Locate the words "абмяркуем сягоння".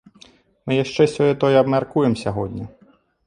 1.63-2.65